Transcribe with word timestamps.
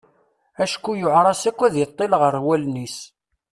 Acku 0.63 0.91
yuɛer-as 0.99 1.43
akke 1.49 1.63
ad 1.65 1.75
iṭil 1.85 2.11
ɣer 2.21 2.35
wallen-is. 2.45 2.97